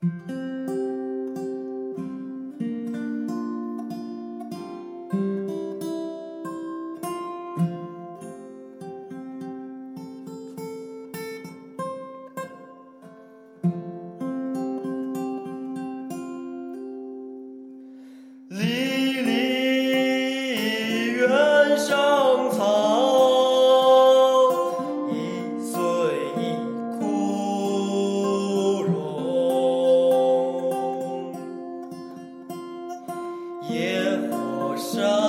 [0.00, 0.67] Música
[34.98, 35.27] strong.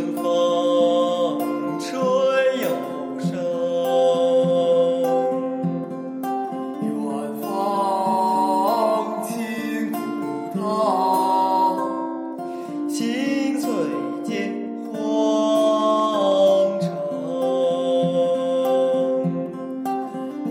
[0.00, 1.38] 春风
[1.78, 1.90] 吹
[2.62, 2.66] 又
[3.20, 3.28] 生
[6.80, 6.88] 远
[7.42, 7.44] 芳
[9.28, 9.98] 侵古
[10.58, 10.64] 道
[13.60, 13.62] 翠
[14.24, 14.30] 接
[14.90, 14.94] 荒
[16.80, 16.82] 城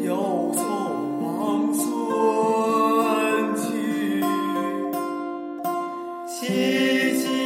[0.05, 0.07] 又
[0.53, 0.61] 送
[1.23, 1.81] 王孙
[3.55, 4.21] 去
[6.27, 6.37] 萋
[7.17, 7.38] 萋